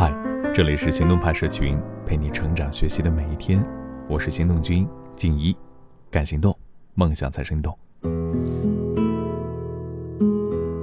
[0.00, 0.14] 嗨，
[0.54, 3.60] 这里是行动派社群，陪你成长学习的每一天。
[4.08, 4.86] 我是行动君
[5.16, 5.56] 静一，
[6.08, 6.56] 敢行动，
[6.94, 7.76] 梦想才生动。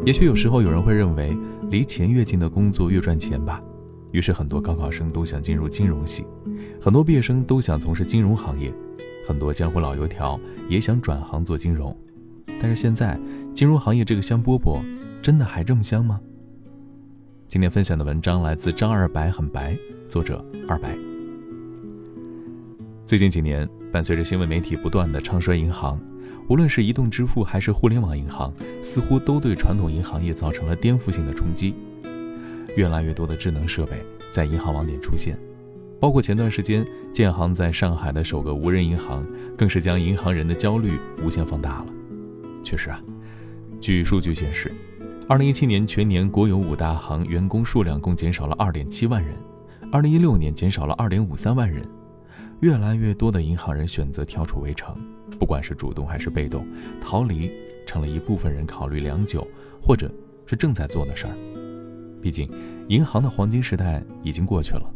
[0.05, 1.33] 也许有时候有人会认为，
[1.69, 3.63] 离钱越近的工作越赚钱吧。
[4.11, 6.27] 于是很多高考生都想进入金融系，
[6.81, 8.69] 很多毕业生都想从事金融行业，
[9.25, 10.37] 很多江湖老油条
[10.67, 11.97] 也想转行做金融。
[12.59, 13.17] 但是现在，
[13.53, 14.81] 金融行业这个香饽饽，
[15.21, 16.19] 真的还这么香吗？
[17.47, 19.77] 今天分享的文章来自张二白，很白，
[20.09, 20.97] 作者二白。
[23.05, 25.99] 最近几年，伴随着新闻媒体不断的唱衰银行，
[26.49, 31.75] 无论是移动支付还是互联网银行，似乎都对传统银行业造成了颠覆性的冲击。
[32.75, 35.37] 越来越多的智能设备在银行网点出现，
[35.99, 40.93] 包括前段时间建行在上海的首个无人银行，更是将银行人的焦虑
[41.23, 41.85] 无限放大了。
[42.63, 42.99] 确实啊，
[43.79, 44.71] 据数据显示。
[45.27, 49.35] 二零一七年全年国有五大行员工数量共减少了二点七万人，
[49.91, 51.83] 二零一六年减少了二点五三万人。
[52.59, 54.95] 越来越多的银行人选择跳出围城，
[55.39, 56.67] 不管是主动还是被动，
[57.01, 57.49] 逃离
[57.87, 59.47] 成了一部分人考虑良久
[59.81, 60.13] 或者
[60.45, 61.33] 是正在做的事儿。
[62.21, 62.47] 毕竟，
[62.87, 64.87] 银行的黄金时代已经过去了，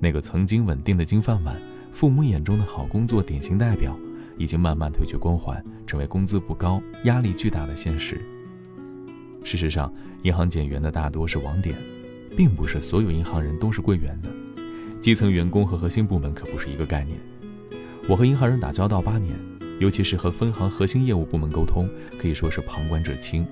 [0.00, 1.54] 那个曾经稳定的金饭碗、
[1.92, 3.96] 父母眼中的好工作典型代表，
[4.36, 8.20] 已经慢慢褪去光环，成为工资不高、压力巨大的现实。
[9.44, 11.74] 事实上，银行减员的大多是网点，
[12.36, 14.30] 并不是所有银行人都是柜员的。
[15.00, 17.18] 基层员工和核心部门可不是一个概念。
[18.08, 19.38] 我和银行人打交道八年，
[19.78, 21.88] 尤其是和分行核心业务部门沟通，
[22.20, 23.46] 可以说是旁观者清。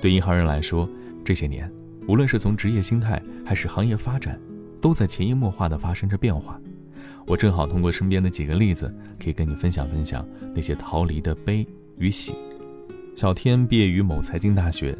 [0.00, 0.88] 对银行人来说，
[1.24, 1.72] 这些年，
[2.06, 4.38] 无论是从职业心态还是行业发展，
[4.80, 6.60] 都在潜移默化地发生着变化。
[7.26, 11.66] 我正好通过身边的几个例子，可以跟你分享分享那些逃离的悲
[11.98, 12.34] 与喜。
[13.14, 14.96] 小天毕业于某财经大学，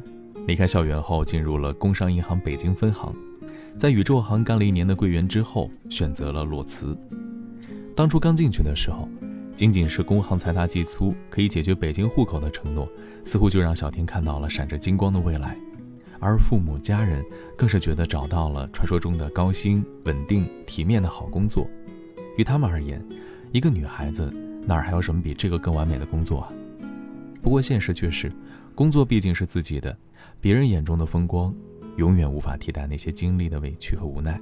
[0.47, 3.15] 离开校园后进入了工商银行北京分行，
[3.77, 6.97] 在宇宙行干了一年的柜员之后，选择了裸辞。
[7.97, 9.09] 当初刚进去的时候，
[9.55, 12.87] 仅仅是工行财大气粗可以解决北京户口的承诺，
[13.25, 15.57] 似乎就让小天看到了闪着金光的未来，
[16.21, 17.25] 而父母家人
[17.57, 21.67] 更是觉得找到了传说中的高薪、稳定、体面的好工作。
[22.37, 23.03] 于他们而言，
[23.53, 24.31] 一个女孩子
[24.67, 26.53] 哪儿还有什么比这个更完美的工作啊？
[27.43, 28.33] 不过现实却是，
[28.75, 29.95] 工作毕竟是自己的，
[30.41, 31.53] 别人眼中的风光，
[31.97, 34.41] 永远无法替代那些经历的委屈和无奈。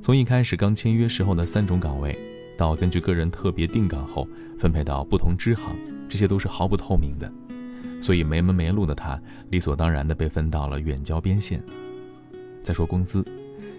[0.00, 2.16] 从一开始刚签约时候的三种岗位，
[2.56, 5.74] 到根据个人特别定岗后分配到不同支行，
[6.08, 7.30] 这些都是毫不透明的。
[8.00, 9.20] 所以没门没路的他，
[9.50, 11.60] 理所当然的被分到了远郊边县。
[12.62, 13.24] 再说工资，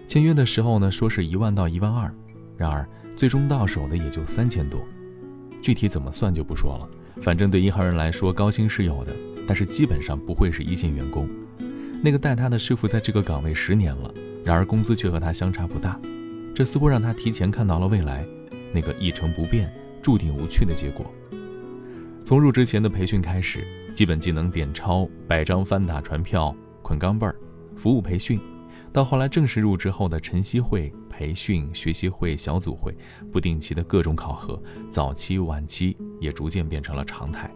[0.07, 2.13] 签约的时候呢，说是一万到一万二，
[2.57, 2.85] 然而
[3.15, 4.81] 最终到手的也就三千多，
[5.61, 6.89] 具体怎么算就不说了。
[7.21, 9.13] 反正对银行人来说，高薪是有的，
[9.47, 11.27] 但是基本上不会是一线员工。
[12.03, 15.99] 那个带他的师傅在这个岗位十年了，然而工资却和他相差不大，
[16.53, 18.25] 这似乎让他提前看到了未来
[18.73, 21.05] 那个一成不变、注定无趣的结果。
[22.23, 27.35] 从入职前的培训开始，基本技能点钞、摆张翻打传票、捆钢镚儿、
[27.75, 28.39] 服务培训，
[28.91, 30.93] 到后来正式入职后的晨曦会。
[31.17, 32.93] 培训、学习会、小组会，
[33.31, 34.61] 不定期的各种考核，
[34.91, 37.49] 早期、晚期也逐渐变成了常态。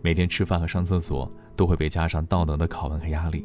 [0.00, 3.44] 每天吃饭和上厕所都会被加上道德的拷问和压力，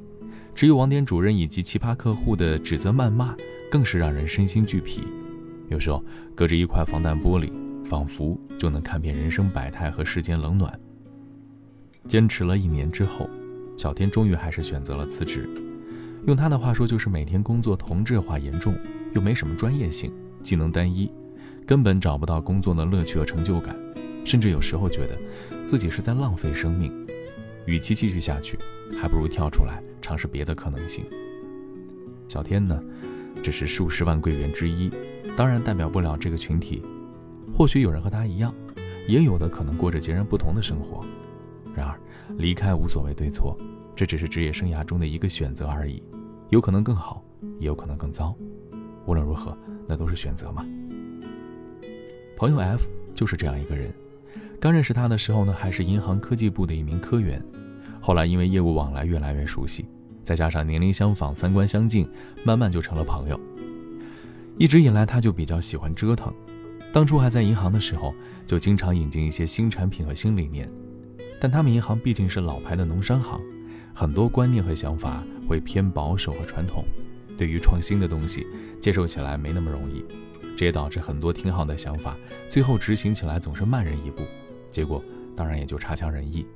[0.53, 3.35] 只有网点主任以及奇葩客户的指责谩骂，
[3.71, 5.07] 更是让人身心俱疲。
[5.69, 6.03] 有时候
[6.35, 7.51] 隔着一块防弹玻璃，
[7.83, 10.79] 仿佛就能看遍人生百态和世间冷暖。
[12.07, 13.27] 坚持了一年之后，
[13.75, 15.49] 小天终于还是选择了辞职。
[16.25, 18.73] 用他的话说，就是每天工作同质化严重，
[19.13, 20.11] 又没什么专业性，
[20.41, 21.11] 技能单一，
[21.65, 23.77] 根本找不到工作的乐趣和成就感，
[24.23, 25.19] 甚至有时候觉得
[25.67, 26.91] 自己是在浪费生命。
[27.65, 28.57] 与其继续下去，
[29.01, 31.05] 还不如跳出来尝试别的可能性。
[32.29, 32.81] 小天呢，
[33.41, 34.89] 只是数十万柜员之一，
[35.35, 36.83] 当然代表不了这个群体。
[37.53, 38.53] 或许有人和他一样，
[39.07, 41.05] 也有的可能过着截然不同的生活。
[41.75, 41.99] 然而，
[42.37, 43.57] 离开无所谓对错，
[43.95, 46.01] 这只是职业生涯中的一个选择而已。
[46.49, 47.23] 有可能更好，
[47.59, 48.35] 也有可能更糟。
[49.05, 49.57] 无论如何，
[49.87, 50.65] 那都是选择嘛。
[52.37, 53.93] 朋友 F 就是这样一个人。
[54.59, 57.43] 刚认识他的时候呢，还是银行科技部的一名科员。
[57.99, 59.85] 后来因为业务往来越来越熟悉，
[60.23, 62.07] 再加上年龄相仿、三观相近，
[62.45, 63.39] 慢慢就成了朋友。
[64.57, 66.33] 一直以来，他就比较喜欢折腾。
[66.91, 68.13] 当初还在银行的时候，
[68.45, 70.69] 就经常引进一些新产品和新理念。
[71.41, 73.41] 但他们银行毕竟是老牌的农商行，
[73.93, 75.23] 很多观念和想法。
[75.45, 76.85] 会偏保守和传统，
[77.37, 78.47] 对于创新的东西
[78.79, 80.03] 接受起来没那么容易，
[80.55, 82.15] 这也导致很多挺好的想法，
[82.49, 84.23] 最后执行起来总是慢人一步，
[84.71, 85.03] 结果
[85.35, 86.47] 当然也就差强人意。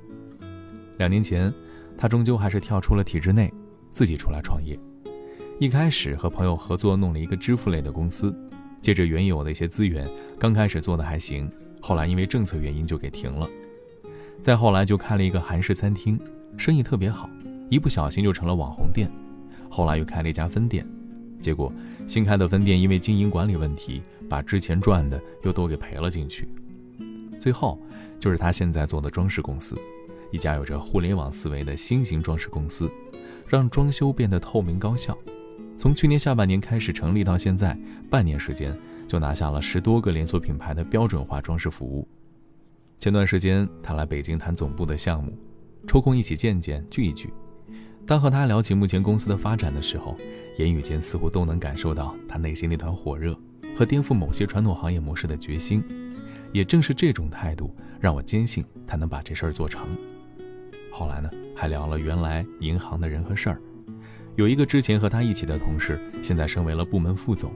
[0.96, 1.52] 两年前，
[1.98, 3.52] 他终究还是跳出了体制内，
[3.92, 4.78] 自己出来创业。
[5.58, 8.34] 一开始和朋友合作弄了一个支付类的公司，
[8.80, 10.08] 借着原有的一些资源，
[10.38, 11.46] 刚开始做的还行，
[11.78, 13.46] 后来因为政策原因就给停了。
[14.40, 16.18] 再后来就开了一个韩式餐厅，
[16.58, 17.30] 生意特别好，
[17.70, 19.08] 一不小心就成了网红店。
[19.70, 20.84] 后来又开了一家分店，
[21.38, 21.72] 结果
[22.06, 26.48] 新开的分店因为经营管理问题，把之前赚的又都给赔了进去。
[27.38, 27.78] 最后
[28.18, 29.76] 就是他现在做的装饰公司，
[30.32, 32.90] 一家有着互联网思维的新型装饰公司，
[33.46, 35.16] 让装修变得透明高效。
[35.76, 37.78] 从去年下半年开始成立到现在，
[38.10, 38.76] 半年时间
[39.06, 42.08] 就拿下了十多个连锁品牌的标准化装饰服务。
[42.98, 45.32] 前段时间他来北京谈总部的项目，
[45.88, 47.32] 抽空一起见见聚一聚。
[48.06, 50.14] 当和他聊起目前公司的发展的时候，
[50.58, 53.34] 言语间似乎都能感受到他内心那团火热
[53.74, 55.82] 和颠覆某些传统行业模式的决心。
[56.52, 59.86] 也正是这种态度，让我坚信他能把这事儿做成。
[60.90, 63.60] 后来呢，还聊了原来银行的人和事儿。
[64.36, 67.50] 有一个之前和他一起的同事，现在升为了部门副总。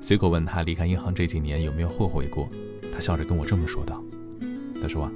[0.00, 2.48] 随口问他离开银行这几年有没有后悔过，
[2.92, 4.02] 他笑着跟我这么说道。
[4.80, 5.12] 他说啊：“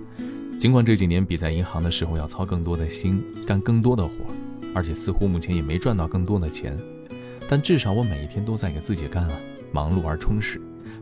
[0.62, 4.12] 尽管这几年比在银行的时候要操更多的心，干更多的活，
[4.73, 6.79] 而且似乎目前也没赚到更多的钱，
[7.49, 9.37] 但至少我每一天都在给自己干啊，
[9.73, 10.61] 忙碌而充实，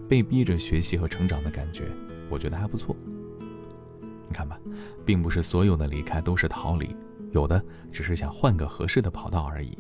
[0.09, 1.83] 被逼着学习和成长的感觉，
[2.31, 2.97] 我觉得还不错。
[4.29, 4.59] 你看吧，
[5.05, 6.97] 并不是所有的离开都是逃离，
[7.33, 7.63] 有的
[7.93, 9.77] 只是想换个合适的跑道而已。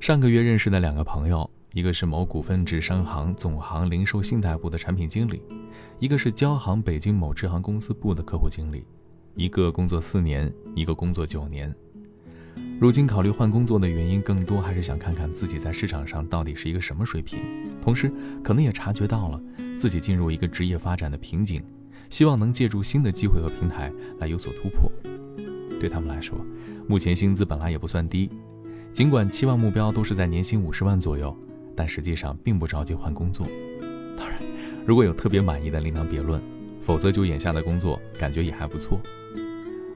[0.00, 5.40] 上个月认识的两个朋友。”一个是某股份制商行总行零售信贷部的产品经理，
[6.00, 8.84] 一个是交行北京某支行公司部的客户经理，
[9.36, 11.72] 一个工作四年，一个工作九年。
[12.80, 17.38] 如今考虑换工作的原因，更多还是想看看自己在市场上到底是一个什么水平，
[17.80, 18.12] 同时
[18.42, 19.40] 可能也察觉到了
[19.78, 21.62] 自己进入一个职业发展的瓶颈，
[22.08, 24.90] 希望能借助新的机会和平台来有所突破。
[25.78, 26.36] 对他们来说，
[26.88, 28.28] 目前薪资本来也不算低，
[28.92, 31.36] 尽管期望目标都是在年薪五十万左右。
[31.80, 33.46] 但实际上并不着急换工作，
[34.14, 34.38] 当然，
[34.84, 36.38] 如果有特别满意的另当别论，
[36.78, 39.00] 否则就眼下的工作感觉也还不错。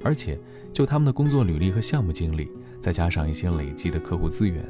[0.03, 0.41] 而且
[0.73, 2.51] 就他们的工作履历和项目经历，
[2.81, 4.65] 再加上一些累积的客户资源，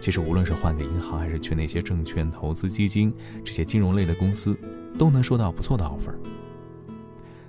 [0.00, 3.14] 其实无论是换个银行，还是去那些证券投资基金
[3.44, 4.58] 这些金融类的公司，
[4.98, 6.12] 都能收到不错的 offer。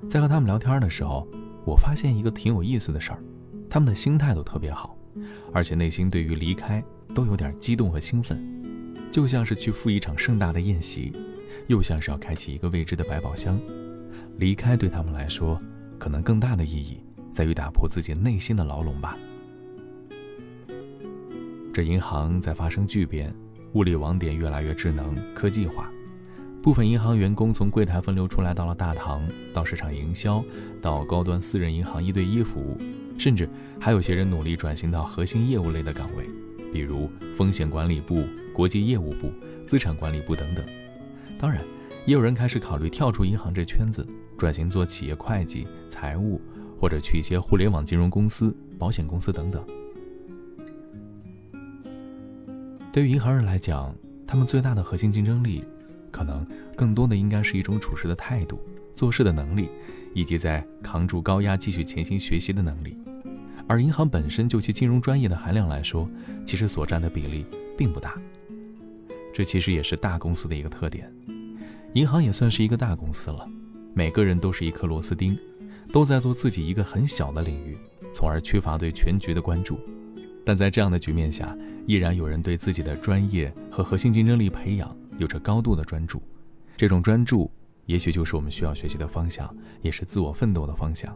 [0.08, 1.28] 在和他们聊天的时候，
[1.66, 3.24] 我发现一个挺有意思的事儿，
[3.68, 4.96] 他们的心态都特别好，
[5.52, 6.84] 而且内心对于离开
[7.16, 8.59] 都有点激动和兴奋。
[9.12, 11.12] 就像是去赴一场盛大的宴席，
[11.68, 13.60] 又像是要开启一个未知的百宝箱。
[14.38, 15.60] 离开对他们来说，
[15.98, 17.02] 可能更大的意义
[17.32, 19.18] 在于打破自己内心的牢笼吧。
[21.74, 23.34] 这银行在发生巨变，
[23.74, 25.90] 物理网点越来越智能科技化，
[26.62, 29.22] 部分银行员工从柜台分流出来，到了大堂，
[29.54, 30.44] 到市场营销，
[30.82, 32.78] 到高端私人银行一对一服务，
[33.18, 36.30] 甚至还有些人努力转型到核心业务类的岗位。
[36.72, 38.24] 比如风险管理部、
[38.54, 39.32] 国际业务部、
[39.66, 40.66] 资产管理部等等。
[41.38, 41.64] 当然，
[42.06, 44.06] 也有人开始考虑跳出银行这圈子，
[44.38, 46.42] 转型做企业会计、财务，
[46.80, 49.66] 或者去一些互联网金融公司、保险公司等等。
[52.92, 53.96] 对于银行人来讲，
[54.26, 55.64] 他们最大的核心竞争力，
[56.12, 56.46] 可能
[56.76, 58.60] 更多的应该是一种处事的态度、
[58.96, 59.70] 做事的能力，
[60.14, 62.98] 以及在扛住高压、继续前行学习的能力。
[63.70, 66.10] 而银行本身就其金融专业的含量来说，
[66.44, 67.46] 其实所占的比例
[67.78, 68.16] 并不大。
[69.32, 71.14] 这其实也是大公司的一个特点。
[71.94, 73.48] 银行也算是一个大公司了，
[73.94, 75.38] 每个人都是一颗螺丝钉，
[75.94, 77.78] 都在做自己一个很小的领域，
[78.12, 79.80] 从而缺乏对全局的关注。
[80.44, 81.56] 但在这样的局面下，
[81.86, 86.20] 依然有人对自己的专业和核心竞争力培养有着高度的专注。
[86.76, 87.52] 这种专注，
[87.86, 91.16] 也许就是我们需要学习的方向，也是自我奋斗的方向。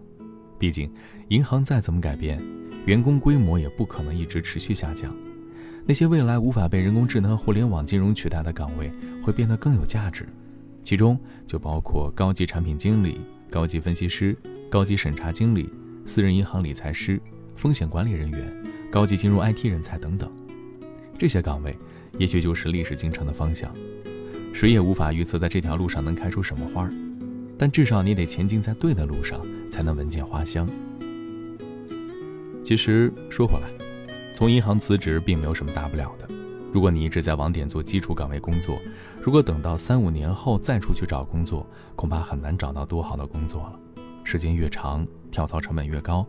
[0.63, 0.89] 毕竟，
[1.27, 2.41] 银行再怎么改变，
[2.85, 5.13] 员工规模也不可能一直持续下降。
[5.85, 8.89] 那些未来无法被人工智能和、互联网金融取代的岗位，
[9.21, 10.25] 会变得更有价值。
[10.81, 13.19] 其中就包括高级产品经理、
[13.51, 14.37] 高级分析师、
[14.69, 15.69] 高级审查经理、
[16.05, 17.19] 私人银行理财师、
[17.57, 20.31] 风险管理人员、高级金融 IT 人才等等。
[21.17, 21.77] 这些岗位，
[22.17, 23.69] 也许就是历史进程的方向。
[24.53, 26.93] 谁也无法预测在这条路上能开出什么花儿。
[27.57, 30.67] 但至少你得前进在对的路上，才能闻见花香。
[32.63, 33.67] 其实说回来，
[34.33, 36.27] 从银行辞职并没有什么大不了的。
[36.71, 38.79] 如果你一直在网点做基础岗位工作，
[39.21, 43.79] 如果等到三五年后再出去找工作，恐怕很难找到多好的工作了。
[44.23, 46.25] 时间越长，跳槽成本越高。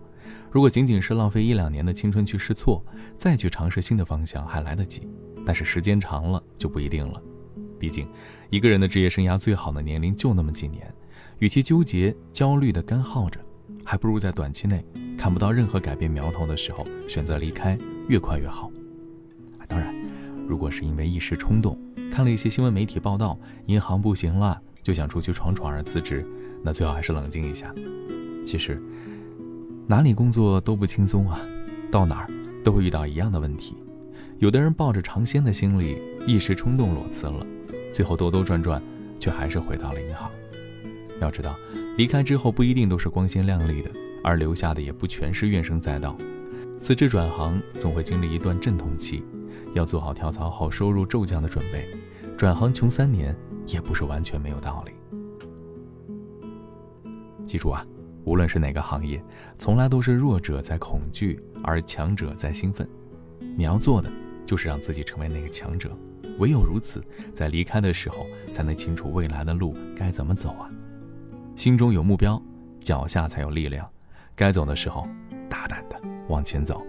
[0.51, 2.85] 如果仅仅是浪费一两年的青春去试错，
[3.17, 5.09] 再去尝试新的方向还来得及。
[5.47, 7.23] 但是时间长了就不一定了。
[7.79, 8.07] 毕竟，
[8.51, 10.93] 一个人的职业生涯最好的年龄就那么几年。
[11.45, 13.39] 与其纠结、焦虑的干耗着，
[13.85, 14.83] 还不如在短期内
[15.15, 18.71] 看不到任何改变苗头的时候选择离开，越快越好。
[19.69, 19.95] 当然
[20.49, 21.79] 如果是因为一时冲动，
[22.11, 26.27] 看了一些新闻媒体报道，银行不行了，就想出去闯闯而辞职，
[26.63, 27.75] 那最好还是冷静一下。
[28.47, 28.83] 其实，
[29.87, 31.39] 哪里工作都不轻松啊，
[31.91, 32.31] 到哪儿
[32.65, 33.77] 都会遇到一样的问题。
[34.39, 37.47] 有的人抱着尝鲜的心理，一时冲动裸辞了，
[37.93, 38.83] 最后兜兜转转，
[39.21, 40.31] 却还是回到了银行。
[41.21, 41.57] 要知道，
[41.97, 43.91] 离开之后不一定都是光鲜亮丽的，
[44.23, 46.17] 而留下的也不全是怨声载道。
[46.81, 49.25] 辞职转行总会经历一段阵痛期，
[49.73, 51.89] 要做好跳槽后收入骤降的准备。
[52.37, 53.35] 转行穷三年
[53.67, 54.93] 也不是完全没有道理。
[57.47, 57.87] 记住啊，
[58.25, 59.23] 无论是哪个行业，
[59.57, 62.87] 从来都是弱者在恐惧，而强者在兴奋。
[63.57, 64.11] 你要做的
[64.45, 65.97] 就是让自己成为那个强者，
[66.39, 67.03] 唯有如此，
[67.33, 70.69] 在离开的时候才能清楚未来的路该怎么走啊。
[71.57, 72.41] 心中有目标，
[72.81, 73.89] 脚下才有力量。
[74.35, 75.07] 该走的时候，
[75.49, 75.97] 大胆的
[76.29, 76.83] 往前走。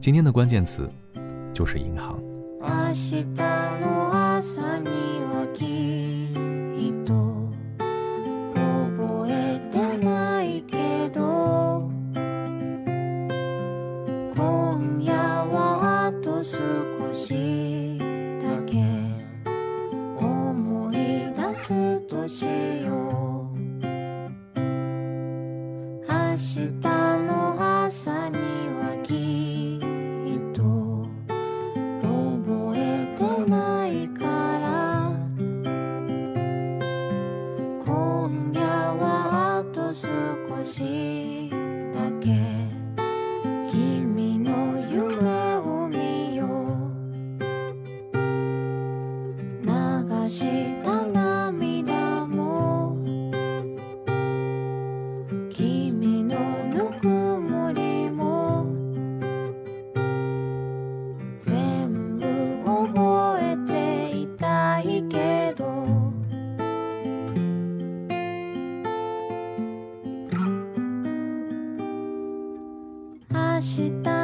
[0.00, 0.88] 今天的关键词
[1.52, 2.18] 就是银行。
[26.44, 28.36] 日の朝に
[28.76, 30.60] はきっと
[32.02, 32.78] 覚え
[33.16, 33.20] て
[33.50, 34.24] ないか
[34.60, 35.10] ら。
[37.84, 39.02] 今夜は
[39.58, 40.04] あと少
[40.64, 41.50] し
[41.94, 42.26] だけ。
[43.72, 44.50] 君の
[44.92, 48.14] 夢を見よう。
[49.64, 50.63] 流し
[73.64, 74.23] した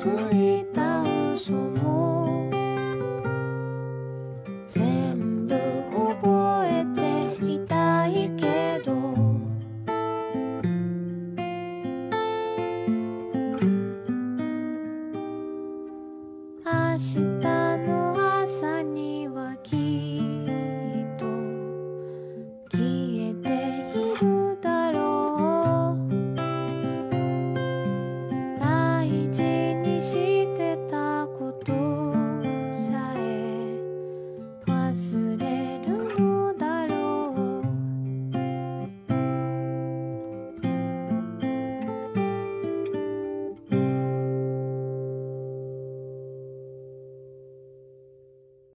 [0.00, 0.39] sonho.